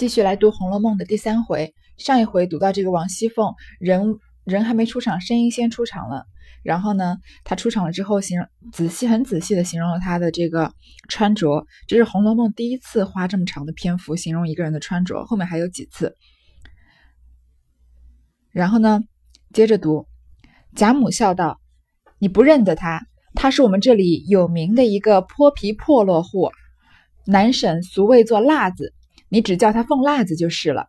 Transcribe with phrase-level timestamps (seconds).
[0.00, 1.74] 继续来读《红楼梦》的第三回。
[1.98, 6.24] 上一回读到这个王熙凤，人人还没出场，声音先出场了。
[6.62, 10.72] 然后呢，她出场了之后，形容仔细很仔细的形容了她的这个
[11.10, 11.66] 穿着。
[11.86, 16.16] 这是《红楼梦》第一次花这么长的篇幅形容一个人的穿着，后面还有几次。
[18.52, 19.02] 然后呢，
[19.52, 20.06] 接着读，
[20.74, 21.60] 贾母笑道
[22.18, 26.50] ：“你不认得他，他是我们这里有名的一个泼皮破落户，
[27.26, 28.94] 南省俗谓做辣子。”
[29.30, 30.88] 你只叫他凤辣子就是了。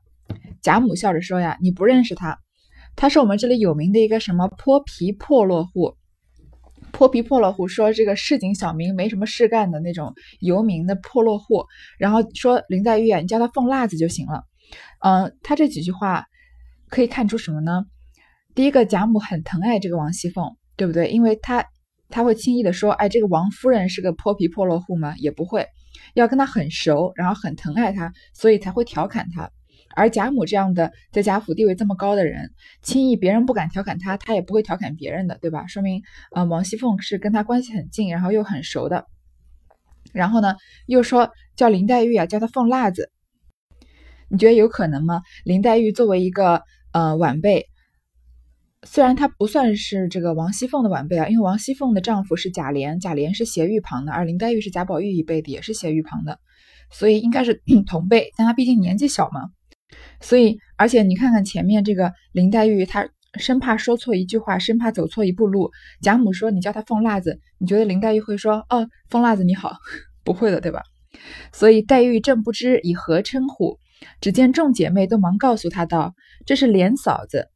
[0.62, 2.38] 贾母笑着说：“呀，你不认识他，
[2.96, 5.96] 他是我们这里有名的一个什么泼皮破落户。
[6.92, 11.66] 泼皮破落户说这个市井小民没什么事干的那种游民的破落户。
[11.98, 14.44] 然后说林黛玉啊，你叫他凤辣子就行了。
[15.00, 16.26] 嗯，他这几句话
[16.90, 17.86] 可以看出什么呢？
[18.54, 21.10] 第一个，贾母很疼爱这个王熙凤，对不对？
[21.10, 21.66] 因为他
[22.10, 25.16] 他会轻易的说，哎，这个王夫人是个泼皮破落户吗？
[25.18, 25.66] 也不会。”
[26.14, 29.50] 要跟他很熟，然后很疼爱他，所以才会调侃他。
[29.94, 35.68] 而贾母这样的在贾府地位这么高的人，轻易别人不敢调侃他，他也不会调侃别人的，对吧？
[35.68, 36.02] 说明，
[36.34, 39.06] 呃，王熙凤是跟他关系很近，然后又很熟的。
[40.14, 43.12] 然后呢，又说叫林黛玉啊，叫她凤辣子，
[44.30, 45.22] 你觉得有可能吗？
[45.44, 47.71] 林黛玉作为一个呃晚辈。
[48.88, 56.40] 虽然她不算是这个王熙凤的晚辈啊，因为王熙凤的丈夫是贾琏，贾琏是斜玉旁的，而林黛玉是贾宝玉一辈的，也是斜玉旁的，
[56.92, 58.32] 所以应该是 同辈。
[58.36, 59.50] 但她毕竟年纪小嘛，
[60.20, 63.08] 所以而且你看看前面这个林黛玉，她
[63.40, 65.70] 生怕说错一句话，生怕走错一步路。
[66.02, 69.78] 贾母说你叫她凤辣子，你觉得林黛玉会说哦，凤辣子你好？
[70.26, 70.82] 不会的，对吧？
[71.54, 73.78] 所以黛玉正不知以何称呼，
[74.22, 76.16] 只见众姐妹都忙告诉她道
[76.48, 77.50] ：“这是琏嫂子。”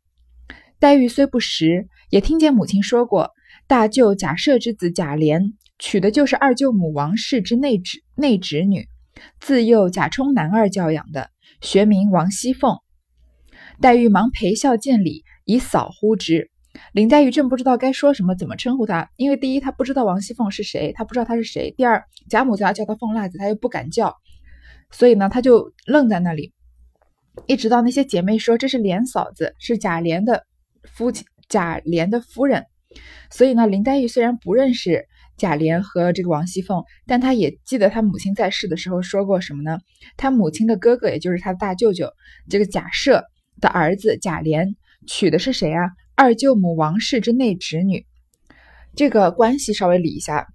[0.79, 3.31] 黛玉虽不识，也听见母亲说过，
[3.65, 8.87] 大舅贾赦之子贾琏娶的就是二舅母王氏之内侄内侄女，
[9.39, 11.29] 自幼贾充男儿教养的，
[11.61, 12.77] 学名王熙凤。
[13.81, 16.51] 黛玉忙陪笑见礼，以嫂呼之。
[16.91, 24.13] 林黛玉正不知道该说什么，怎么称呼她，因为第一她不知道王熙凤是谁，她不知道她是谁；第二贾母叫她叫她凤辣子，她又不敢叫，
[24.91, 26.53] 所以呢，她就愣在那里，
[27.47, 30.45] 一直到那些姐妹说这是琏嫂子，是贾琏的。
[30.93, 32.65] 夫亲贾琏的夫人，
[33.29, 35.05] 所以呢，林黛玉虽然不认识
[35.37, 39.79] 贾琏和这个王熙凤，但她也记得她母亲在世的时候说过什么呢？
[40.17, 42.11] 她母亲的哥哥，也就是她的大舅舅，
[42.49, 43.23] 这个贾赦
[43.59, 44.75] 的儿子贾琏
[45.07, 45.89] 娶的是谁啊？
[46.15, 48.05] 二舅母王氏之内侄女。
[48.95, 50.47] 这个关系稍微理一下。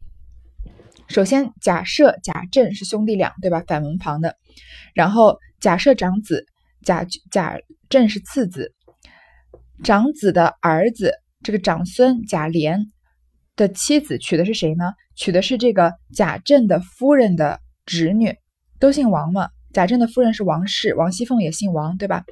[1.08, 3.62] 首先，贾赦、贾政是兄弟俩，对吧？
[3.66, 4.36] 反文旁的。
[4.94, 6.46] 然后，贾赦长子，
[6.82, 7.58] 贾贾
[7.88, 8.72] 政是次子。
[9.82, 12.86] 长子的儿子，这个长孙贾琏
[13.56, 14.92] 的妻子娶的是谁呢？
[15.16, 18.34] 娶的是这个贾政的夫人的侄女，
[18.78, 19.48] 都姓王嘛。
[19.72, 22.24] 贾政的夫人是王氏，王熙凤也姓王，对吧？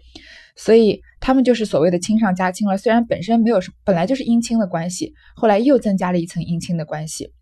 [0.56, 2.76] 所以他们就是所谓的亲上加亲了。
[2.76, 7.32] 虽然本身没有什么，本来就是姻亲的关系，后来又增加了一层姻亲的关系。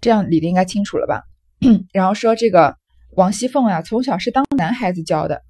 [0.00, 1.24] 这样理的应该清楚了吧？
[1.92, 2.76] 然后说这个
[3.16, 5.42] 王熙凤啊，从小是当男孩子教的。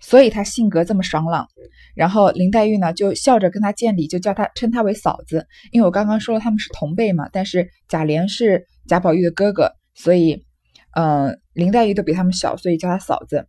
[0.00, 1.46] 所以她性格这么爽朗，
[1.94, 5.46] 然后林黛玉呢就笑着跟他见礼，就叫他称他为嫂子。
[5.70, 10.44] 因为我刚刚说了他们是同辈嘛，但是贾琏是贾宝玉的哥哥，所以，
[10.96, 13.46] 嗯，林黛玉都比他们小，所以叫他嫂子。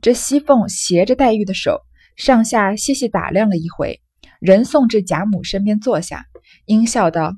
[0.00, 1.80] 这熙凤携着黛玉的手，
[2.16, 4.00] 上下细细打量了一回，
[4.40, 6.26] 人送至贾母身边坐下，
[6.66, 7.34] 阴笑道：“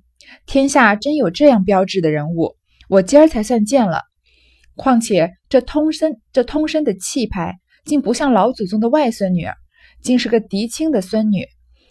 [0.47, 2.57] 天下真有这样标致的人物，
[2.89, 4.03] 我今儿才算见了。
[4.77, 9.55] 况且这通身这通身的气派。”竟不像老祖宗的外孙女儿，
[10.05, 11.49] 竟是个嫡亲的孙女，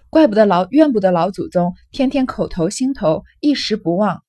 [0.09, 4.23] 怪不得老怨不得老祖宗天天口头心头一时不忘，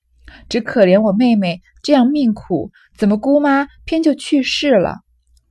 [0.49, 4.97] 只可怜我妹妹这样命苦，怎么姑妈偏就去世了？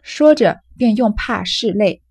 [0.01, 2.01] 说着便用帕拭泪。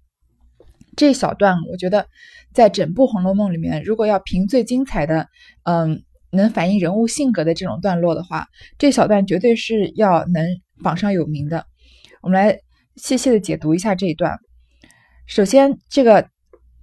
[0.96, 2.06] 这小段我觉得，
[2.54, 5.26] 在整部《红楼梦》里面，如果要评最精彩的，
[5.64, 8.46] 嗯，能反映人物性格的这种段落的话，
[8.78, 10.46] 这小段绝对是要能
[10.82, 11.66] 榜上有名的。
[12.22, 12.60] 我们来。
[12.96, 14.38] 细细的解读一下这一段。
[15.34, 16.28] 首先，这个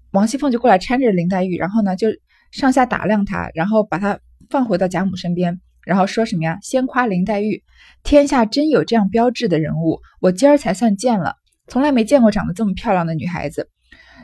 [0.09, 2.07] 王熙凤就过来搀着林黛玉，然后呢就
[2.49, 4.19] 上下打量她，然后把她
[4.49, 6.57] 放回到贾母身边，然后说什么呀？
[6.63, 7.63] 先夸林黛玉，
[8.01, 11.35] 天下真有这样标致的人物，我今儿才算见了，
[11.67, 13.69] 从来没见过长得这么漂亮的女孩子。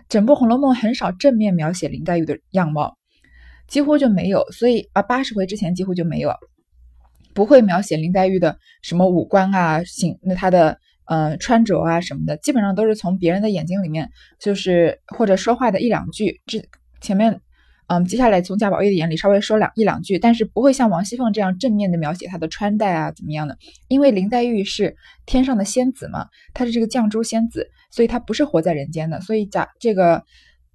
[0.10, 2.98] 整部《红楼梦》很少正面描写林黛玉的样貌，
[3.68, 6.34] 几乎就没有，所以啊，八十回之前几乎就没有，
[7.36, 10.80] 不会描写林黛玉的什么五官啊，形那她的。
[11.08, 14.10] 呃，穿着啊什么的，基本上都是从别人的眼睛里面，
[14.40, 16.64] 就是或者说话的一两句，这
[17.02, 17.42] 前面
[17.88, 23.58] 嗯，接下来从贾宝玉的眼里稍微说两一两句，但是不会像王熙凤这样正面的描写她的穿戴啊怎么样的，
[23.88, 30.24] 因为林黛玉是天上的仙子嘛，她是这个绛珠仙子，所以她不是活在人间的，所以贾这个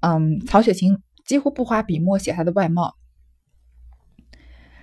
[0.01, 2.95] 嗯曹雪芹几乎不花笔墨写她的外貌。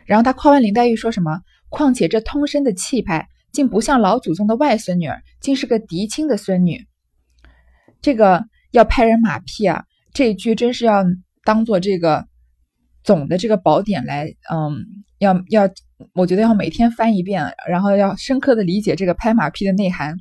[0.05, 1.41] 然后他夸完林黛玉说什么？
[1.67, 6.85] 况且这通身的气派，竟不像老祖宗的外孙女儿，竟是个嫡亲的孙女。
[8.01, 9.83] 这个要拍人马屁啊！
[10.13, 11.03] 这一句真是要
[11.43, 12.27] 当做这个
[13.03, 14.85] 总的这个宝典来，嗯，
[15.17, 15.69] 要要，
[16.13, 20.15] 我觉得要每天翻一遍，然后要深刻的理解这个拍马屁的内涵。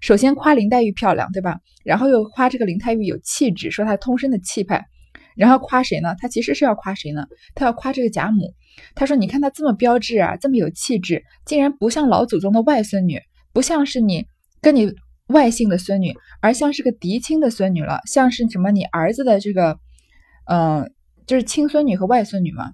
[0.00, 1.60] 首先夸林黛玉漂亮，对吧？
[1.84, 4.86] 然后又夸这个林黛玉有气质，说她通身的气派。
[5.40, 6.14] 然后夸谁呢？
[6.18, 7.24] 他其实是要夸谁呢？
[7.54, 8.52] 他要夸这个贾母。
[8.94, 13.18] 他说：“你看她这么标致啊，这么有气质，竟然不像老祖宗的外孙女，
[13.54, 14.26] 不像是你
[14.60, 14.92] 跟你
[15.28, 19.78] 外姓的孙女，而像是个嫡亲的孙女了，像是什么你儿子的这个，
[20.44, 20.92] 嗯，
[21.26, 22.72] 就是亲孙女和外孙女嘛。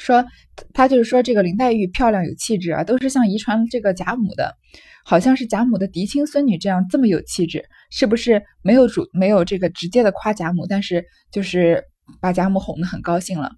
[0.00, 0.24] 说
[0.72, 4.56] 他就是说这个林黛玉漂亮有气质啊，都是像遗传这个贾母的，
[5.04, 11.84] 好像是贾母的嫡亲孙女这样这么有气质，是不是没有主没有这个直接的夸贾母，但是就是
[12.20, 13.52] 把贾母哄得很高兴了。”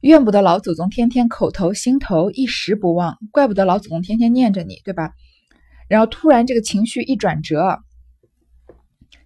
[0.00, 5.12] 怨不得老祖宗天天口头心头一时不忘，怪不得老祖宗天天念着你，对吧？
[5.88, 7.78] 然后突然这个情绪一转折，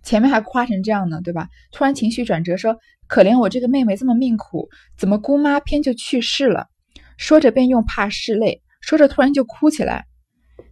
[0.03, 1.49] 前面还夸成这样呢，对吧？
[1.73, 2.77] 突然情绪转折，说
[3.11, 6.69] 可怜我这个妹妹这么命苦，怎么姑妈偏就去世了？
[7.19, 10.07] 说着便用帕拭泪，说着突然就哭起来。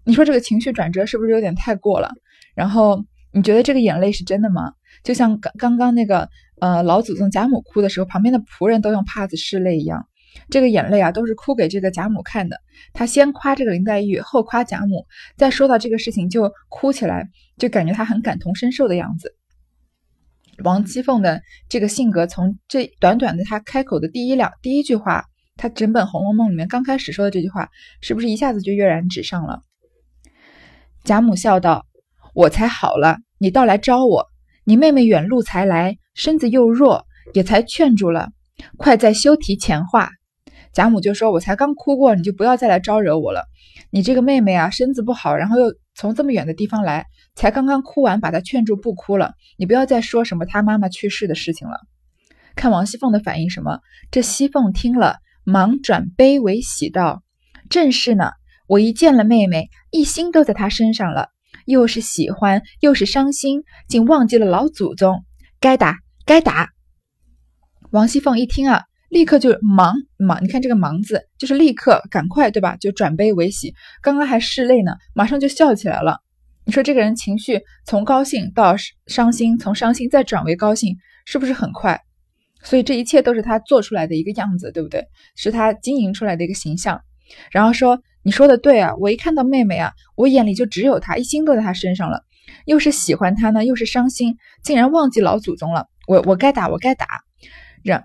[0.04, 2.12] 你说这个情绪转折是不是有点太过了？
[2.54, 4.72] 然后你觉得这个眼泪是真的吗？
[5.02, 6.28] 就像刚刚刚那个。
[6.60, 10.08] 呃，老祖宗贾母哭的时候，旁边的仆人都用帕子拭泪一样，
[10.50, 12.60] 这个眼泪啊，都是哭给这个贾母看的。
[12.92, 15.06] 他先夸这个林黛玉，后夸贾母，
[15.36, 19.36] 再说到这个事情就哭起来，就感觉他很感同身受的样子。
[20.64, 25.24] 王熙凤的这个性格，从这短短的她开口的第一两第一句话，
[25.56, 27.68] 她整本《红楼梦》里面刚开始说的这句话，
[28.00, 29.62] 是不是一下子就跃然纸上了？
[31.04, 31.86] 贾母笑道
[32.34, 34.26] ：“我才好了，你倒来招我。
[34.64, 38.30] 你妹妹远路才来。”身子又弱，也才劝住了，
[38.76, 40.10] 快再休提前话。
[40.72, 43.44] 贾母就说：“我才刚哭过，你就不要再来招惹我了。
[43.90, 47.06] 你这个妹妹啊，身子不好，然后又从这么远的地方来，
[47.38, 49.34] 才刚刚哭完，把她劝住不哭了。
[49.56, 51.78] 你不要再说什么她妈妈去世的事情了。”
[52.56, 53.78] 看王熙凤的反应，什么？
[54.10, 57.22] 这熙凤听了，忙转悲为喜道
[57.70, 58.32] ：“正是呢，
[58.66, 61.28] 我一见了妹妹，一心都在她身上了，
[61.64, 65.24] 又是喜欢，又是伤心，竟忘记了老祖宗，
[65.60, 66.70] 该打。”该打！
[67.90, 72.76] 王熙凤一听啊，立刻就忙忙，你看这个“忙”字，就是立刻赶快，对吧？
[72.76, 76.18] 就转悲为喜，刚刚还拭泪呢，马上就笑起来了。
[76.68, 78.76] 你说这个人情绪从高兴到
[79.06, 81.98] 伤心，从伤心再转为高兴，是不是很快？
[82.62, 85.06] 所以这一切都是他做出来的一个样子，对不对？
[85.34, 87.00] 是他经营出来的一个形象。
[87.50, 92.22] 然后说：“你说的对啊，我一看到妹妹啊，我眼里就只有她，一心都在她身上了，
[92.66, 97.06] 又是喜欢她呢，又是伤心，竟然忘记老祖宗了。”我我该打我该打，
[97.82, 98.04] 让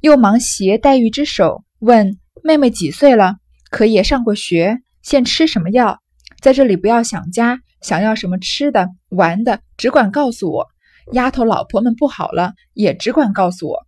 [0.00, 3.38] 又忙携黛玉之手问妹妹几岁了，
[3.70, 6.00] 可也上过学，现吃什么药？
[6.40, 10.66] 在这里不要想家，想要什么吃的玩的，只管告诉我。
[11.12, 13.86] 丫头老婆们不好了，也只管告诉我。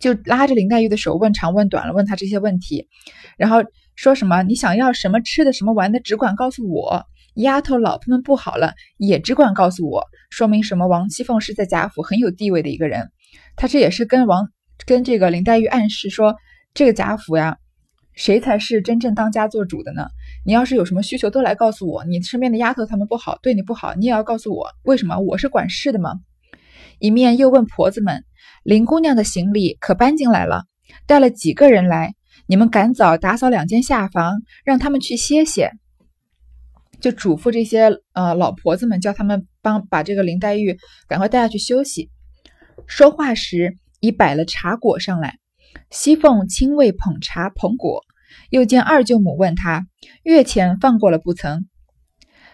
[0.00, 2.88] 就拉着林黛玉的手问长问短了，问她这些问题，
[3.38, 3.62] 然后
[3.94, 7.04] 说什么你想要什么吃的什么玩的，只管告诉我。
[7.34, 10.86] 丫头老婆们不好了，也只管告诉我，说明什么？
[10.86, 13.10] 王熙凤是在贾府很有地位的一个人，
[13.56, 14.48] 她这也是跟王
[14.86, 16.36] 跟这个林黛玉暗示说，
[16.74, 17.56] 这个贾府呀，
[18.14, 20.06] 谁才是真正当家做主的呢？
[20.44, 22.04] 你要是有什么需求，都来告诉我。
[22.04, 25.18] 你身边的丫头她们不好，对你不好，你也要告诉我，为什么？
[25.18, 26.20] 我是管事的嘛。
[26.98, 28.24] 一面又问婆子们，
[28.62, 30.64] 林姑娘的行李可搬进来了，
[31.06, 32.14] 带了几个人来？
[32.46, 35.70] 你们赶早打扫两间下房，让他们去歇歇。
[37.00, 42.10] 就嘱咐这些呃老婆子们，叫他们帮把这个林黛玉赶快带下去休息。
[42.86, 45.38] 说话时已摆了茶果上来，
[45.90, 48.02] 熙凤亲为捧茶捧果，
[48.54, 49.84] 又见二舅母问他
[50.22, 51.66] 月钱放过了不曾？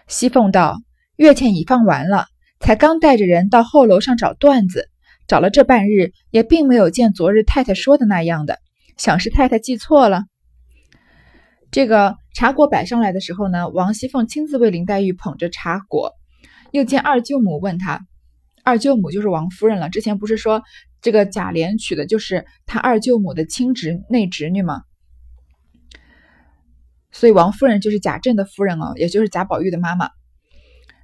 [0.07, 0.77] 熙凤道：
[1.15, 2.25] 月钱已放完了，
[2.59, 4.89] 才刚带着人到后楼上找缎子，
[5.27, 8.57] 找了这半日，也并没有见昨日太太说的那样的，
[8.97, 10.23] 想是太太记错了。
[11.69, 16.13] 这个茶果摆上来的时候呢，王熙凤亲自为林黛玉捧着茶果，
[16.71, 18.01] 又见二舅母问她，
[18.63, 19.87] 二舅母就是王夫人了。
[19.87, 20.63] 之前不是说
[20.99, 24.81] 这个贾琏娶的就是他二舅母的亲侄内侄女吗？
[27.11, 30.09] 所以王夫人就是贾政的夫人哦，也就是贾宝玉的妈妈。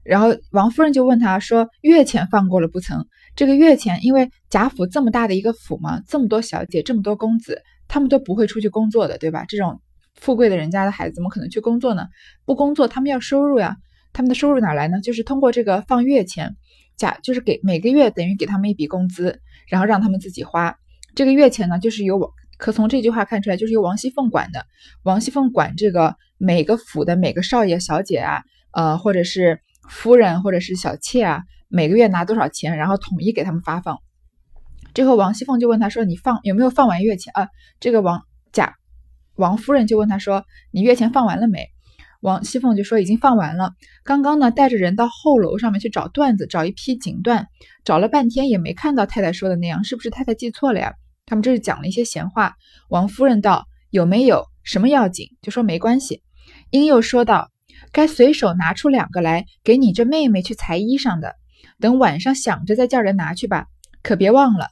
[0.03, 3.05] 然后王夫人就问他说：“月钱放过了不曾？
[3.35, 9.43] 这个月钱，因为贾府这么大的一个府嘛，这么多小姐，这么多公子，他们都不会出去工作的，对吧？
[9.49, 9.81] 这种
[10.15, 12.07] 富贵的人家的孩子怎么可能去工作呢？
[12.45, 13.75] 不工作，他们要收入呀。
[14.13, 15.01] 他们的收入哪来呢？
[15.01, 16.55] 就是通过这个放月钱，
[16.95, 20.77] 贾就是给每个月等于给他们一笔工资，然后让他们自己花。
[21.13, 24.65] 这个月钱呢，就是由我可从这句话看出来，就是由王熙凤管的。
[25.03, 29.61] 王熙凤管这个每个府的每个少爷、小姐啊，呃，或者是。
[29.89, 33.99] 夫人或者是小妾啊，每个月拿多少钱，然后统一给他们发放。
[34.93, 37.47] 之后王熙凤就问他说：“你放有没有放完月钱啊？”
[37.79, 38.73] 这个王贾
[39.37, 41.69] 王夫人就问他说：“你月钱放完了没？”
[42.19, 43.75] 王熙凤就说：“已经放完了。
[44.03, 47.45] 刚刚呢，带着人到后楼上面去找缎子，找一批锦缎，
[47.85, 50.95] 找了半天也没看到太太说的那样，是不是太太记错了呀？”
[51.27, 52.55] 他们这是讲了一些闲话。
[52.89, 55.27] 王夫人道：“有没有什么要紧？
[55.43, 56.23] 就说没关系。”
[56.71, 57.51] 英又说道。
[57.91, 61.35] 该随手拿出两个来给你这妹妹去裁衣裳的，
[61.79, 63.67] 等晚上想着再叫人拿去吧，
[64.01, 64.67] 可别忘了。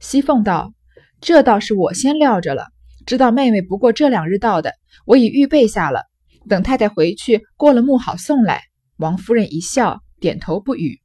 [0.00, 0.72] 熙凤道
[1.20, 2.68] ：“这倒是我先料着了，
[3.06, 4.74] 知道妹妹不过这两日到的，
[5.06, 6.04] 我已预备下了，
[6.46, 8.62] 等太太回去过了木好送来。”
[8.98, 11.00] 王夫人一笑，点头不语。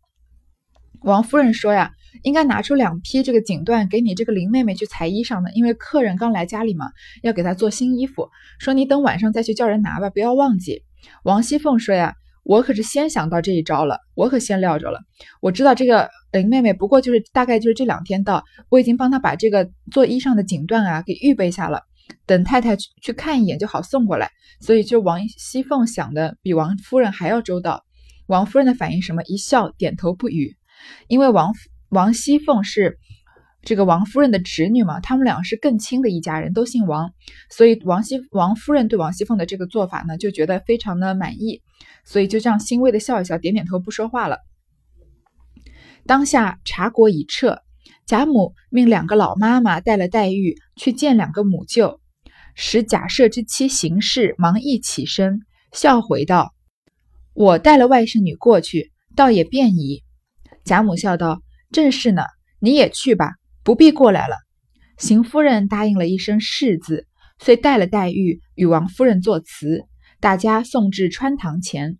[1.01, 1.91] 王夫人说：“呀，
[2.23, 6.91] 应该拿出两批这个锦缎给你这个林妹妹去裁衣裳的，因为客人刚来家里嘛，
[7.23, 8.29] 要给她做新衣服。
[8.59, 10.83] 说你等晚上再去叫人拿吧，不要忘记。”
[11.23, 12.13] 王熙凤说：“呀，
[12.43, 14.99] 我可是先想到这一招了，我可先料着了。
[15.41, 21.81] 我知道这个林妹妹不过就是大概就是这两天到，我已经帮她把这个做衣裳的锦缎啊给预备下了，
[22.27, 24.29] 等太太去去看一眼就好送过来。
[24.59, 27.83] 所以就王熙凤想的比王夫人还要周到。
[28.27, 29.23] 王夫人的反应什么？
[29.23, 30.55] 一笑，点头不语。
[31.07, 31.51] 因为王
[31.91, 32.97] 王熙凤是。”
[33.63, 37.13] 这个王夫人的侄女嘛，他们俩是更亲的一家人，都姓王，
[37.51, 41.61] 所以王熙王夫人对王熙凤的这个做法呢，就觉得非常的满意，
[42.03, 44.39] 所以就这样欣慰的笑一笑，点点头，不说话了。
[46.07, 47.61] 当下茶果已撤，
[48.07, 52.01] 贾母命两个老妈妈带了黛玉去见两个母舅，
[52.55, 56.55] 使贾赦之妻邢氏忙一起身，笑回道
[57.33, 60.01] ：“我带了外甥女过去，倒也便宜。”
[60.65, 62.23] 贾母笑道：“正是呢，
[62.59, 64.37] 你也去吧。”不必过来了。
[64.97, 67.05] 邢夫人答应了一声“是”字，
[67.37, 69.85] 遂带了黛玉与王夫人作辞，
[70.19, 71.99] 大家送至穿堂前。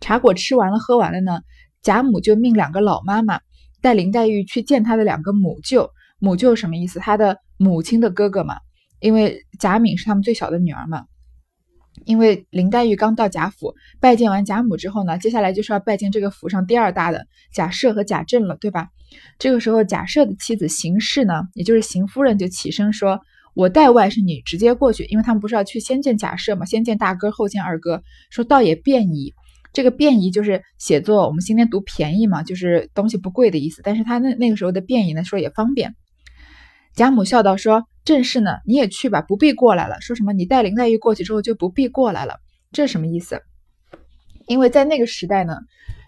[0.00, 1.42] 茶果吃完了，喝完了呢，
[1.82, 3.40] 贾母就命两个老妈妈
[3.82, 5.90] 带林黛玉去见她的两个母舅。
[6.18, 6.98] 母舅什么意思？
[6.98, 8.56] 她的母亲的哥哥嘛，
[9.00, 11.04] 因为贾敏是他们最小的女儿嘛。
[12.04, 18.88] 因为林黛玉刚到贾府拜见完贾母之后呢，接下来就是要拜见这个府上第二大的贾赦和贾政了，对吧？
[19.38, 23.20] 这个时候，贾赦的妻子邢氏呢，也就是邢夫人就起身说
[23.54, 28.02] ：“我带外甥女直接过去，因为他们不是要去先见贾赦嘛，先见大哥，后见二哥。
[28.30, 29.34] 说倒也便宜，
[29.74, 33.82] 这个便宜就是写作我们今天读便宜嘛，就是东西不贵的意思。
[33.84, 35.94] 但是他那那个时候的便宜呢，说也方便。”
[36.94, 40.00] 贾母笑道：“说正是呢，你也去吧，不必过来了。
[40.02, 42.34] 说什么你带林黛玉过去之后就不必过来了，
[42.70, 43.40] 这是什么意思？
[44.46, 45.56] 因为在那个时代呢，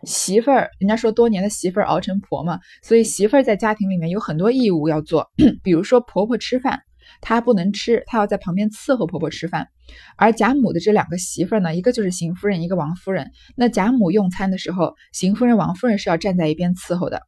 [0.04, 5.30] 媳妇儿，人家说多年的媳妇儿熬成婆嘛，所以媳妇儿在家庭里面有很多义务要做，
[5.64, 6.80] 比如说婆婆吃饭，
[7.22, 9.68] 她不能吃，她要在旁边伺候婆婆吃饭。
[10.16, 13.30] 而贾母的这两个媳妇儿呢，一个就是邢夫人，一个王夫人。
[13.56, 17.22] 那贾母用餐的时候，邢夫人、王夫人是要站在一边伺候的。”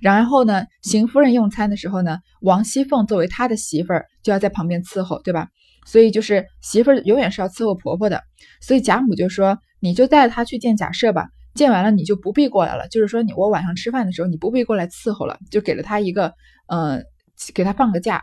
[0.00, 5.48] 然后呢，邢夫人用餐的时候呢，王熙凤作为她的媳妇儿，就要在旁边伺候，对吧？
[5.86, 8.22] 所以就是媳妇儿永远是要伺候婆婆的。
[8.60, 12.86] 所以贾母就说：“你就带她去见贾赦吧，见完了你就不必过来了。
[12.88, 16.34] 就是说你我晚上吃饭的时候，你不必过来伺候了，就给了她一个，
[16.66, 17.02] 呃，
[17.54, 18.22] 给她放个假。”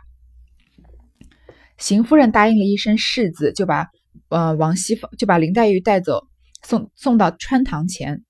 [1.77, 3.87] 邢夫人答应了一声“是”字，就把
[4.29, 6.27] 呃王熙凤就把林黛玉带走，
[6.63, 8.23] 送送到穿堂前，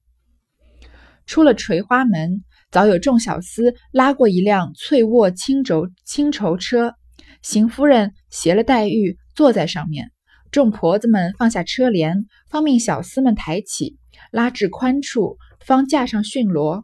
[1.25, 2.43] 出了垂花门。
[2.71, 6.93] 早有众小厮拉过一辆翠卧青轴青绸车，
[7.41, 10.11] 邢夫人携了黛玉坐在上面，
[10.51, 13.97] 众婆子们放下车帘，方命小厮们抬起，
[14.31, 16.83] 拉至宽处，方架上驯骡。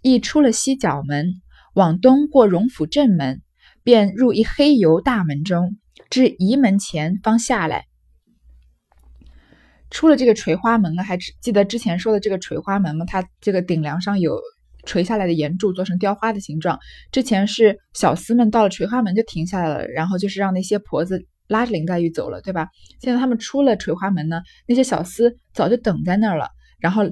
[0.00, 1.40] 一出了西角门，
[1.74, 3.42] 往东过荣府正门，
[3.82, 5.76] 便入一黑油大门中，
[6.08, 7.86] 至仪门前方下来。
[9.90, 13.04] 出了这个垂花门了，还记得之前说的这个垂花门吗？
[13.06, 14.40] 它这个顶梁上有。
[14.84, 16.78] 垂下来的檐柱做成雕花的形状。
[17.10, 22.68] 之前是小厮们到了垂花门就停下来了，然后就是让那些婆子拉着林黛玉走了，对吧？
[23.00, 26.48] 现在他们出了垂花门呢，那些小厮早就等在那儿了。
[26.80, 27.02] 然后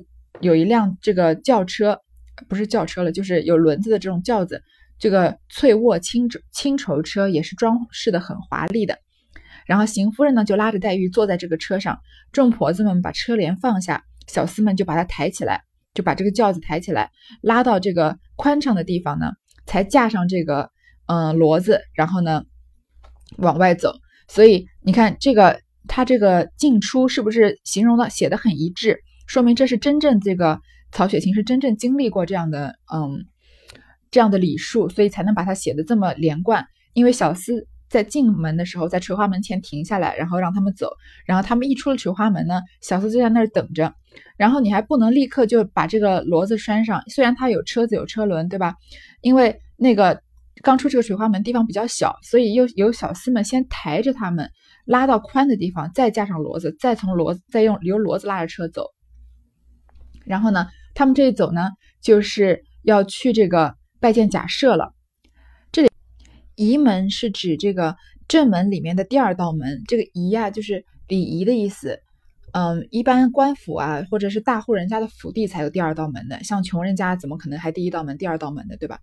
[0.41, 2.01] 有一辆这个轿车，
[2.49, 4.63] 不是轿车了，就是有轮子的这种轿子。
[4.99, 8.99] 这个翠卧青绸青绸车也是装饰的很华丽的。
[9.67, 12.01] 然后邢夫人呢就拉着黛玉坐在这个车上，
[12.33, 15.63] 众婆子们把车帘放下，小厮们就把她抬起来。
[15.95, 17.11] 就把这个轿子抬起来，
[17.43, 19.33] 拉到这个宽敞的地方呢，
[19.67, 20.71] 才架上这个
[21.07, 22.45] 嗯骡子，然后呢
[23.39, 23.93] 往外走。
[24.29, 29.01] 所以你看这个他这个进出是不是形容的写的很一致？
[29.27, 30.61] 说明这是真正这个
[30.93, 33.25] 曹雪芹是真正经历过这样的嗯
[34.11, 36.67] 这样的礼数，所以才能把它写的这么连贯。
[36.95, 40.91] 因为小厮在进门的时候，在垂花门前停下来，然后让他们走，
[41.25, 43.95] 然后他们一出了垂花门呢，小厮就在那儿等着。
[44.37, 48.75] 然后你还不能立刻就把这个骡子拴上，虽然它有车子有车轮，对吧？
[49.21, 50.23] 因为那个
[50.63, 54.51] 刚出这个水花门地方比较小，所以又有小厮们先抬着他们
[54.85, 58.87] 拉到宽的地方，再架上骡子，再从骡子再用由骡子拉着车走。
[60.25, 61.71] 然后呢，他们这一走呢，
[62.03, 64.93] 就是要去这个拜见贾赦了。
[65.73, 65.89] 这里
[66.57, 67.97] 仪门是指这个
[68.29, 72.01] 正门里面的第二道门，这个仪呀就是礼仪的意思。
[72.53, 78.99] 嗯，一般官府啊，或者是大户人家的府邸才有第二道门的，像穷人家怎么可能还第一道门、第二道门的，对吧？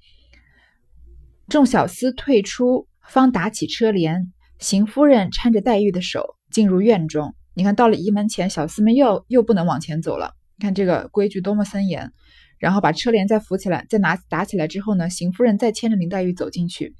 [1.48, 7.36] 众小厮退出，方打起车帘，邢夫人搀着黛玉的手进入院中。
[7.54, 10.34] 你看到了仪门前，小厮们又又不能往前走了。
[10.58, 12.12] 你看这个规矩多么森严。
[12.60, 16.96] 然后把车帘再扶起来，再拿打起来之后呢，邢夫人再牵着林黛玉走进去。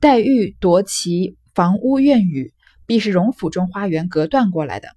[0.00, 2.52] 黛玉夺其房屋院宇，
[2.84, 4.88] 必是荣府中花园隔断过来的。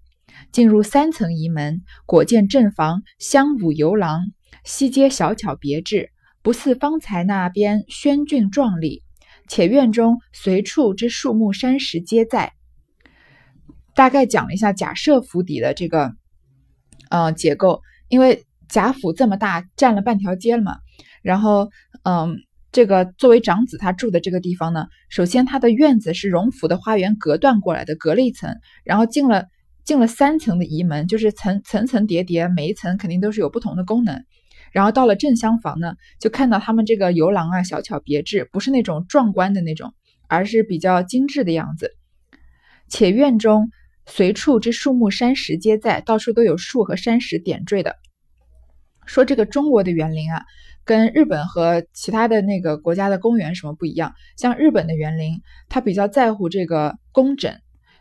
[0.52, 4.22] 进入三层仪门，果见正房香舞游廊，
[4.64, 6.10] 西街小巧别致，
[6.42, 9.04] 不似方才那边轩峻壮丽。
[9.48, 12.54] 且院中随处之树木山石皆在。
[13.96, 16.14] 大概讲了一下贾赦府邸的这个
[17.10, 20.78] 呃结构，因为贾府这么大，占了半条街了嘛。
[21.22, 21.70] 然后
[22.04, 22.38] 嗯。
[22.70, 29.46] 这个作为长子，他住的这个地方呢，首先他的院子是荣府的花园隔断过来的，隔了一层，然后进了
[29.88, 34.24] 进了三层的仪门，就是层层层叠叠，每一层肯定都是有不同的功能。
[34.74, 39.94] 然后到了正厢房呢，就看到他们这个游廊啊，小巧别致，不是那种壮观的那种，
[40.28, 41.96] 而是比较精致的样子。
[42.90, 43.72] 且院中
[44.06, 47.96] 随处之树木山石皆在，到处都有树和山石点缀的。
[49.06, 50.44] 说这个中国的园林啊。
[50.84, 54.14] 跟日本和其他的那个国家的公园什么不一样？
[54.38, 57.54] 像日本的园林，它比较在乎这个工整，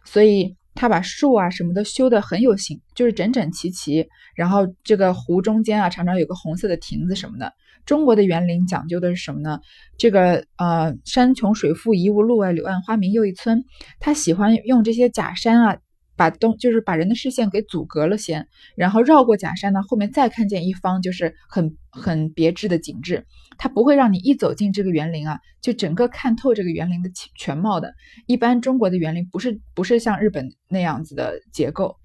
[0.05, 4.07] 所以他把树啊什么的修得很有型，就是整整齐齐。
[4.37, 7.53] 然后这个湖中间啊，常常有个红色的亭子什么的。
[7.85, 9.59] 中国的园林讲究的是什么呢？
[9.97, 13.65] 这个呃，山穷水复疑无路啊，柳暗花明又一村。
[13.99, 15.79] 他喜欢用这些假山啊。
[16.16, 23.26] 把东就是把人的视线给阻隔了先，然后绕过假山呢，后面再看见一方就是很很别致的景致。
[23.59, 27.94] 它不会让你一走进这个园林啊，就整个看透这个园林的全貌的。
[28.26, 31.96] 一般中国的园林不是不是像日本那样子的结构，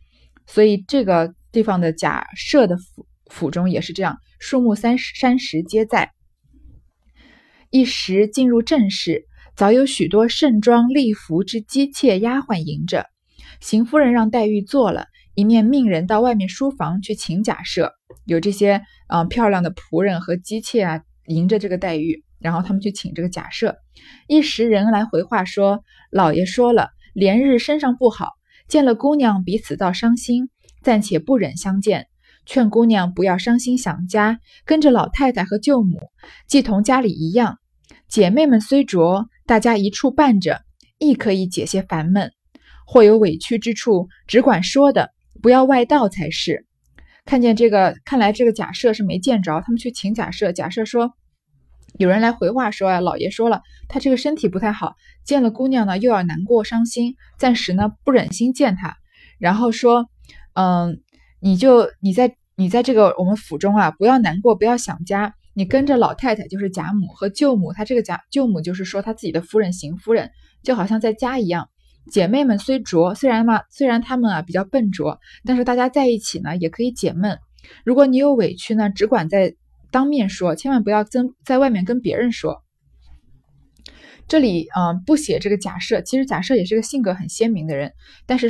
[0.45, 6.11] 所以这个地方的假设的府府中也是这样，树木山山石皆在。
[7.69, 13.05] 一时进入正室，早有许多盛装丽服之姬妾丫鬟迎着。
[13.59, 17.91] 邢夫人让黛玉坐了，一面命人到外面书房去请贾赦。
[18.25, 23.75] 有这些嗯漂亮的仆人和姬妾啊，迎着这个黛玉，然后他们去请这个贾赦。
[24.27, 28.29] 一时人来回话说，老爷说了，连日身上不好，
[28.67, 30.49] 见了姑娘彼此倒伤心，
[30.81, 32.07] 暂且不忍相见，
[32.45, 35.99] 劝姑娘不要伤心想家，跟着老太太和舅母，
[36.47, 37.57] 既同家里一样。
[38.07, 40.61] 姐妹们虽拙，大家一处伴着，
[40.99, 42.31] 亦可以解些烦闷。
[42.91, 46.65] 或有委屈之处，只管说的，不要外道才是。
[47.23, 49.61] 看见这个，看来这个假设是没见着。
[49.61, 51.13] 他们去请假设，假设说
[51.97, 58.97] 有人来回话说啊，老爷说了，他这个身体不太好，见了姑娘呢又要难过伤心，暂时呢不忍心见他。
[59.39, 60.09] 然后说，
[60.55, 61.01] 嗯，
[61.39, 70.29] 你就你在你在这个我们府中啊，不要难过，不要想家，你跟着老太太就是贾母和舅母，他这个贾舅母就是说他自己的夫人邢夫人，
[70.61, 71.69] 就好像在家一样。
[72.09, 77.37] 姐妹们虽拙，虽然嘛，虽然她们啊比较笨拙，但是大家在一起呢也可以解闷。
[77.85, 79.55] 如果你有委屈呢，只管在
[79.91, 82.63] 当面说，千万不要跟在外面跟别人说。
[84.27, 87.93] 这里啊不写这个假设，其实假设也是个性格很鲜明的人，
[88.25, 88.49] 但是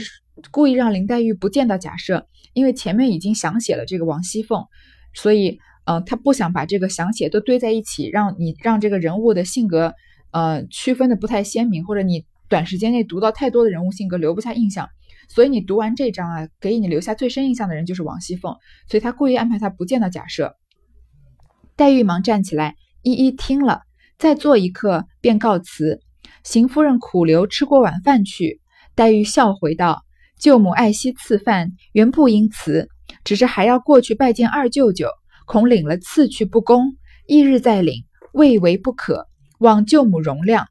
[0.49, 4.65] 故意让林黛玉不见到假设，因为前面已经详写了这个王熙凤，
[5.13, 9.93] 所以嗯他不想把这个详写都堆在一起，让你让这个人物的性格
[10.31, 12.25] 呃区分的不太鲜明，或者你。
[12.51, 14.89] 短时间内读到太多的人物性格，留不下印象，
[15.29, 18.57] 所以你读完这章啊，给你留下最深印象的人就是王熙凤，
[18.89, 20.51] 所以他故意安排他不见到贾赦。
[21.77, 23.83] 黛玉忙站起来，一一听了，
[24.19, 26.01] 再坐一刻，便告辞。
[26.43, 28.59] 邢夫人苦留吃过晚饭去。
[28.95, 30.03] 黛玉笑回道
[30.37, 32.89] ：“舅母爱惜赐饭，原不应辞，
[33.23, 35.07] 只是还要过去拜见二舅舅，
[35.45, 39.29] 恐领了赐去不公，翌日再领，未为不可。
[39.59, 40.65] 望舅母容谅。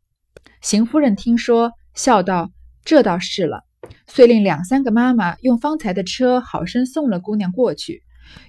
[0.60, 2.50] 邢夫人听说，笑道
[2.84, 3.64] ：“这倒是了。”
[4.06, 8.02] 遂令两三个妈妈用方才的车好生送了姑娘过去。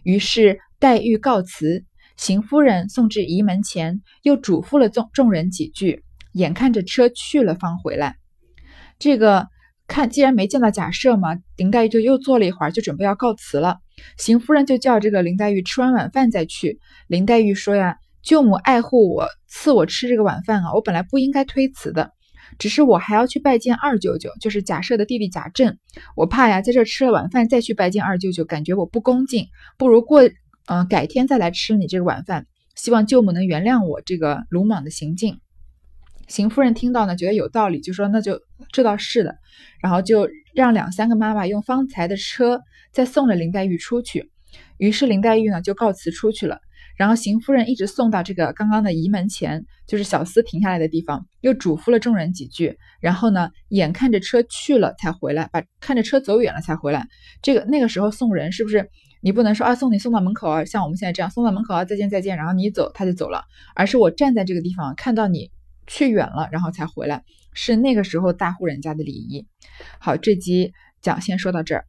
[0.04, 1.86] 于是黛玉告辞，
[2.18, 8.18] 邢夫人送至仪门前，又嘱咐了众众人几句，眼看着车去了，方回来。
[9.00, 9.48] 这个
[9.88, 13.78] 看，既然没见到贾赦嘛，林黛玉就又坐了一会儿，就准备要告辞了。
[14.18, 16.80] 邢夫人就叫这个林黛玉吃完晚饭再去。
[17.08, 22.12] 林黛玉说呀：“舅母爱护我，赐我吃这个晚饭啊，我本来不应该推辞的。”
[22.60, 25.78] 只是我还要去拜见二舅舅，就是贾赦的弟弟贾政。
[26.18, 30.22] 我怕呀，在这吃了晚饭再去拜见二舅舅，感觉我不恭敬，不如过，
[30.68, 32.48] 嗯，改天再来吃你这个晚饭。
[32.76, 35.40] 希望舅母能原谅我这个鲁莽的行径。
[36.28, 38.42] 邢夫人听到呢，觉得有道理，就说那就
[38.74, 39.38] 这倒是的，
[39.82, 42.60] 然后就让两三个妈妈用方才的车
[42.92, 44.30] 再送了林黛玉出去。
[44.78, 46.60] 于是林黛玉呢就告辞出去了。
[46.96, 52.78] 然后邢夫人一直送到这个刚刚的仪门前，就是小厮停下来的地方，又嘱咐了众人几句。
[53.00, 57.08] 然后呢，眼看着车去了才回来，把看着车走远了才回来。
[57.42, 58.90] 这个那个时候送人是不是
[59.22, 63.44] 你不能说啊送你送到门口啊，像我们现在这样送到门口啊再见再见，然后你走他就走了，
[63.76, 65.50] 而是我站在这个地方看到你
[65.88, 67.24] 去远了，然后才回来，
[67.54, 69.48] 是那个时候大户人家的礼仪。
[70.00, 71.86] 好，这集讲先说到这儿。